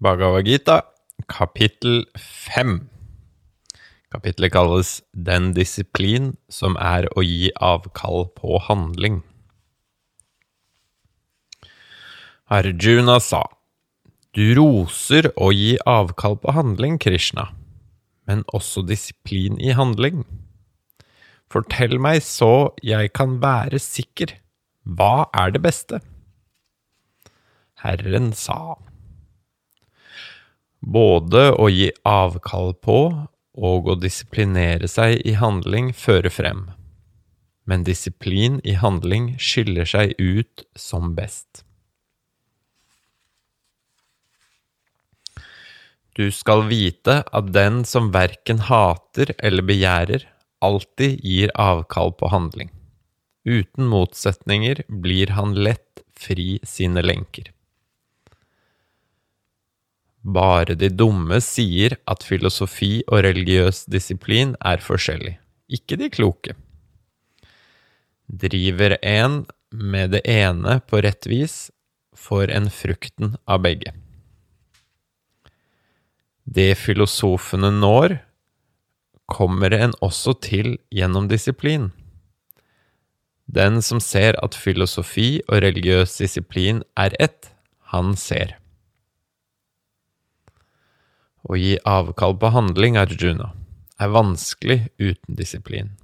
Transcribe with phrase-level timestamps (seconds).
[0.00, 0.78] Bhagavad Gita,
[1.28, 2.88] kapittel 5.
[4.08, 9.20] Kapittelet kalles Den disiplin som er å gi avkall på handling.
[12.48, 13.44] Arjuna sa,
[14.32, 17.50] Du roser å gi avkall på handling, Krishna,
[18.24, 20.24] men også disiplin i handling.
[21.52, 24.38] Fortell meg så jeg kan være sikker,
[24.80, 26.00] hva er det beste?
[27.84, 28.78] Herren sa,
[30.80, 33.00] både å gi avkall på
[33.60, 36.70] og å disiplinere seg i handling fører frem,
[37.68, 41.64] men disiplin i handling skiller seg ut som best.
[46.16, 50.26] Du skal vite at den som verken hater eller begjærer,
[50.60, 52.68] alltid gir avkall på handling.
[53.48, 57.52] Uten motsetninger blir han lett fri sine lenker.
[60.20, 65.38] Bare de dumme sier at filosofi og religiøs disiplin er forskjellig,
[65.72, 66.56] ikke de kloke.
[68.28, 71.70] Driver en med det ene på rett vis,
[72.12, 73.94] får en frukten av begge.
[76.44, 78.18] Det filosofene når,
[79.30, 81.88] kommer en også til gjennom disiplin.
[83.46, 87.54] Den som ser at filosofi og religiøs disiplin er ett,
[87.94, 88.59] han ser.
[91.48, 93.52] Å gi avkall på handling, Arjuna,
[94.00, 95.94] er vanskelig uten disiplin.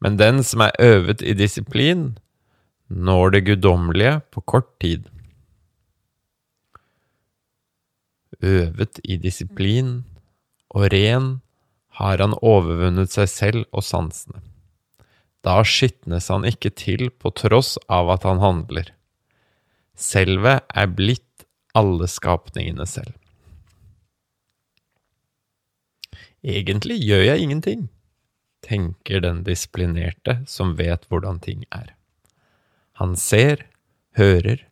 [0.00, 2.14] Men den som er øvet i disiplin,
[2.90, 5.06] når det guddommelige på kort tid.
[8.42, 10.00] Øvet i disiplin
[10.70, 11.28] og ren
[12.00, 14.40] har han overvunnet seg selv og sansene.
[15.44, 18.90] Da skitnes han ikke til på tross av at han handler.
[19.96, 23.19] Selve er blitt alle skapningene selv.
[26.40, 27.88] Egentlig gjør jeg ingenting,
[28.64, 31.92] tenker den disiplinerte som vet hvordan ting er.
[33.00, 33.66] Han ser,
[34.16, 34.64] hører,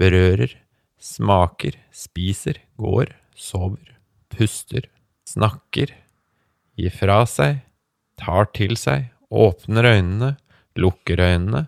[0.00, 0.52] berører,
[1.00, 3.94] smaker, spiser, går, sover,
[4.32, 4.84] puster,
[5.28, 5.94] snakker,
[6.76, 7.62] gir fra seg,
[8.20, 10.34] tar til seg, åpner øynene,
[10.76, 11.66] lukker øynene,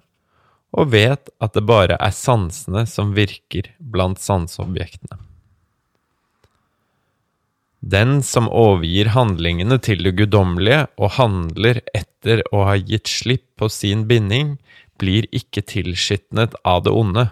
[0.77, 5.30] og vet at det bare er sansene som virker blant sanseobjektene.
[7.81, 13.71] Den som overgir handlingene til det guddommelige og handler etter å ha gitt slipp på
[13.73, 14.59] sin binding,
[15.01, 17.31] blir ikke tilskitnet av det onde,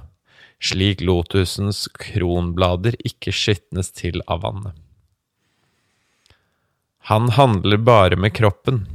[0.59, 4.73] slik lotusens kronblader ikke skitnes til av vannet.
[7.13, 8.87] Han handler bare med kroppen,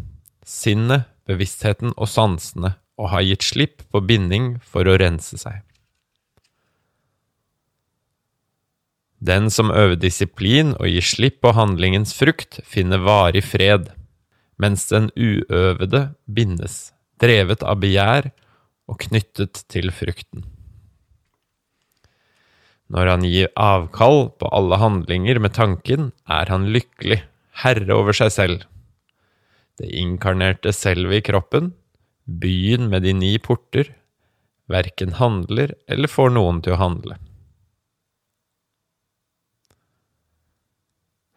[0.46, 5.62] sinnet, bevisstheten og sansene, og har gitt slipp på binding for å rense seg.
[9.24, 13.94] Den som øver disiplin og gir slipp på handlingens frukt, finner varig fred,
[14.60, 16.92] mens den uøvede bindes,
[17.24, 18.34] drevet av begjær
[18.92, 20.44] og knyttet til frukten.
[22.92, 27.24] Når han gir avkall på alle handlinger med tanken, er han lykkelig,
[27.64, 28.66] herre over seg selv.
[29.80, 31.72] Det inkarnerte selve i kroppen,
[32.28, 33.88] byen med de ni porter,
[34.70, 37.18] verken handler eller får noen til å handle.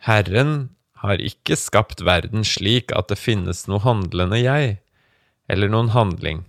[0.06, 0.68] Herren
[1.02, 4.76] har ikke skapt verden slik at det finnes noe handlende jeg,
[5.50, 6.44] eller noen handling,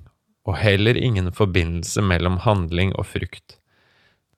[0.46, 3.58] og heller ingen forbindelse mellom handling og frukt.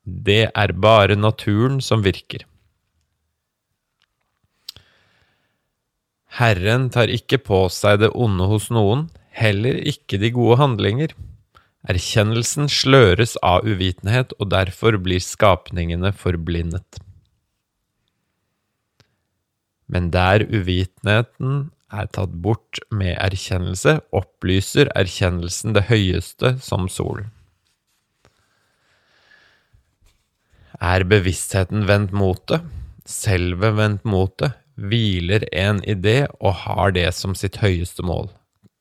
[0.03, 2.45] Det er bare naturen som virker.
[6.39, 11.11] Herren tar ikke på seg det onde hos noen, heller ikke de gode handlinger.
[11.89, 17.03] Erkjennelsen sløres av uvitenhet, og derfor blir skapningene forblindet.
[19.89, 27.31] Men der uvitenheten er tatt bort med erkjennelse, opplyser erkjennelsen det høyeste som solen.
[30.79, 32.61] Er bevisstheten vendt mot det,
[33.09, 38.29] selve vendt mot det, hviler en i det og har det som sitt høyeste mål.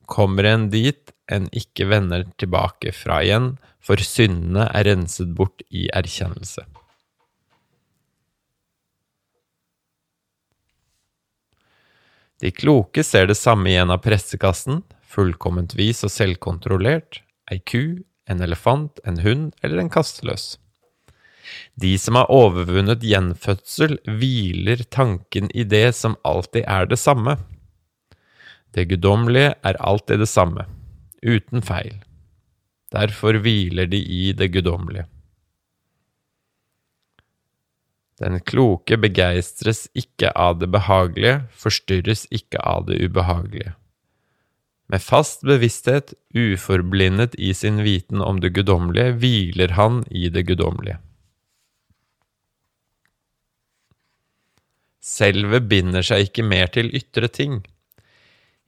[0.06, 5.88] Kommer en dit en ikke vender tilbake fra igjen, for syndene er renset bort i
[5.96, 6.64] erkjennelse.
[12.40, 18.44] De kloke ser det samme igjen av pressekassen, fullkomment vis og selvkontrollert, ei ku, en
[18.44, 20.56] elefant, en hund eller en kasteløs.
[21.80, 27.38] De som har overvunnet gjenfødsel, hviler tanken i det som alltid er det samme.
[28.76, 30.68] Det guddommelige er alltid det samme,
[31.24, 31.96] uten feil.
[32.92, 35.08] Derfor hviler de i det guddommelige.
[38.18, 43.76] Den kloke begeistres ikke av det behagelige, forstyrres ikke av det ubehagelige.
[44.88, 50.98] Med fast bevissthet, uforblindet i sin viten om det guddommelige, hviler han i det guddommelige.
[55.04, 57.60] Selvet binder seg ikke mer til ytre ting.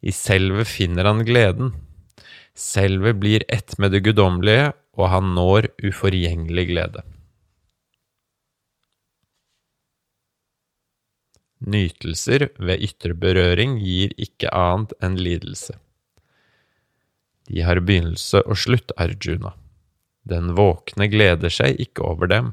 [0.01, 1.73] I selvet finner han gleden.
[2.57, 7.05] Selvet blir ett med det guddommelige, og han når uforgjengelig glede.
[11.61, 15.77] Nytelser ved ytre berøring gir ikke annet enn lidelse.
[17.51, 19.53] De har begynnelse og slutt, Arjuna.
[20.25, 22.53] Den våkne gleder seg ikke over dem.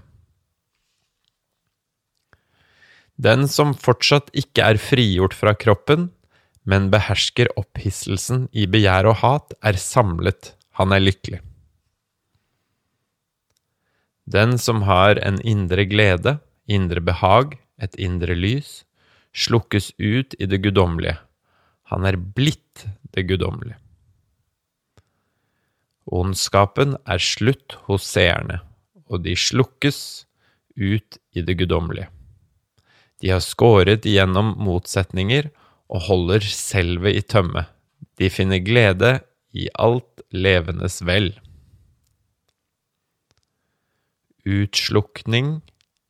[3.18, 6.10] Den som fortsatt ikke er frigjort fra kroppen,
[6.68, 11.40] men behersker opphisselsen i begjær og hat, er samlet, han er lykkelig.
[14.28, 16.36] Den som har en indre glede,
[16.68, 18.84] indre behag, et indre lys,
[19.38, 21.20] slukkes ut i det guddommelige.
[21.94, 23.78] Han er blitt det guddommelige.
[26.08, 28.62] Ondskapen er slutt hos seerne,
[29.12, 30.00] og de slukkes
[30.80, 32.08] ut i det guddommelige.
[33.22, 35.50] De har skåret igjennom motsetninger
[35.90, 37.66] og holder selvet i tømme.
[38.20, 39.18] De finner glede
[39.58, 41.32] i alt levendes vel.
[44.48, 45.58] Utslukning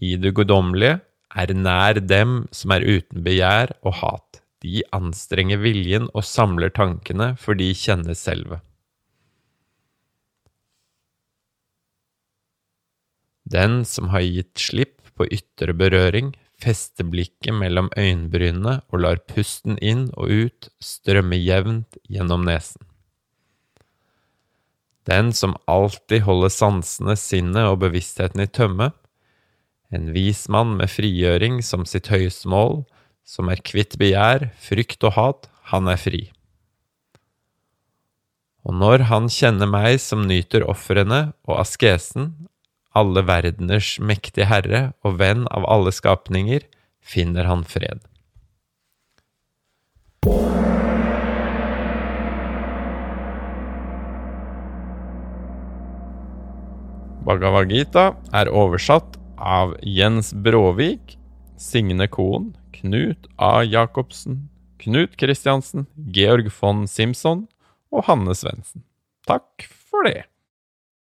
[0.03, 0.99] i det guddommelige
[1.37, 4.41] er nær dem som er uten begjær og hat.
[4.65, 8.59] De anstrenger viljen og samler tankene, for de kjenner selve.
[13.47, 19.77] Den som har gitt slipp på ytre berøring, fester blikket mellom øyenbrynene og lar pusten
[19.77, 22.81] inn og ut strømme jevnt gjennom nesen.
[25.07, 28.89] Den som alltid holder sansene, sinnet og bevisstheten i tømme,
[29.93, 32.81] en vis mann med frigjøring som sitt høyeste mål,
[33.27, 36.27] som er kvitt begjær, frykt og hat, han er fri.
[38.67, 42.33] Og når han kjenner meg som nyter ofrene og askesen,
[42.97, 46.65] alle verdeners mektige herre og venn av alle skapninger,
[46.99, 48.01] finner han fred.
[57.27, 61.17] Bhagavad Gita er oversatt av Jens Bråvik,
[61.57, 63.63] Signe Koen, Knut A.
[63.63, 67.47] Jacobsen, Knut Kristiansen, Georg von Simson
[67.93, 68.83] og Hanne Svendsen.
[69.27, 70.27] Takk for det.